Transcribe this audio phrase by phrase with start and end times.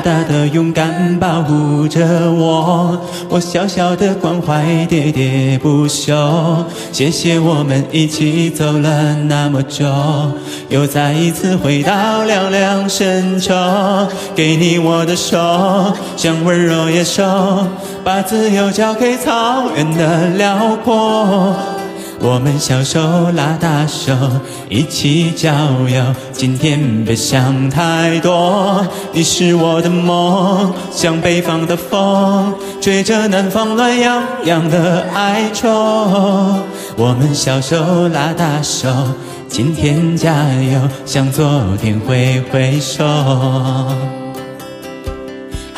[0.00, 6.64] 大大的勇敢保护着我，我小小的关怀喋喋不休。
[6.90, 9.84] 谢谢我们一起走了那么久，
[10.70, 13.52] 又再一次回到凉凉深秋。
[14.34, 15.36] 给你我的手，
[16.16, 17.22] 像温柔野兽，
[18.02, 21.54] 把自由交给草原的辽阔。
[22.22, 24.14] 我们小手拉大手，
[24.68, 25.50] 一起郊
[25.88, 26.14] 游。
[26.32, 35.66] 今天别想太多，你是我的梦，像北方的风，吹着南方暖洋洋的哀愁。
[36.96, 38.90] 我们小手拉大手，
[39.48, 41.48] 今天加油，向昨
[41.80, 43.02] 天挥挥手。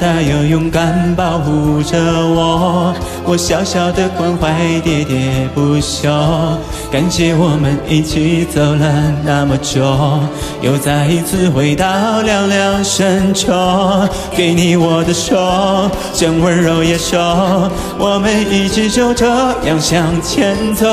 [0.00, 4.52] 大又勇敢保护着我，我小小的关怀
[4.84, 6.08] 喋喋不休。
[6.90, 9.82] 感谢我们一起走了那么久，
[10.62, 13.52] 又再一次回到凉凉深秋。
[14.30, 17.18] 给你我的手，像温柔野兽，
[17.98, 19.26] 我们一直就这
[19.64, 20.86] 样向前走。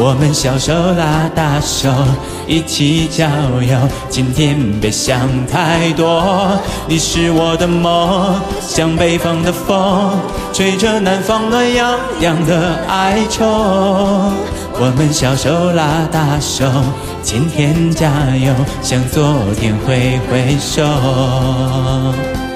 [0.00, 1.92] 我们小手拉大手，
[2.46, 3.26] 一起郊
[3.60, 3.76] 游。
[4.08, 10.12] 今天别想太多，你是我的梦，像北方的风，
[10.52, 13.44] 吹着南方暖洋洋的哀愁。
[14.80, 16.64] 我们小手拉大手，
[17.20, 22.47] 今天加油，向昨天挥挥手。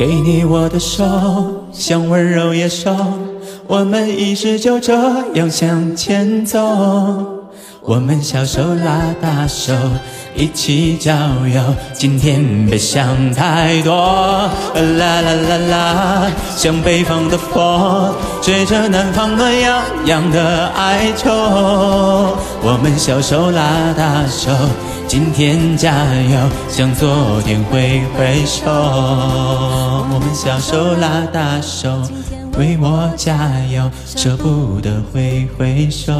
[0.00, 1.04] 给你我的手，
[1.74, 2.90] 像温柔野兽，
[3.66, 4.94] 我们一直就这
[5.34, 6.58] 样向前走。
[7.82, 9.74] 我们小手拉大手，
[10.34, 11.12] 一起郊
[11.52, 11.62] 游。
[11.92, 13.94] 今天别想太多，
[14.74, 22.29] 啦啦啦啦，像北方的风，吹着南方暖洋洋的哀愁。
[22.62, 24.50] 我们小手拉大手。
[25.06, 26.38] 今天加油，
[26.68, 28.70] 向昨天挥挥手。
[28.70, 32.02] 我们小手拉大手，
[32.58, 36.12] 为我加油，舍不得挥挥手。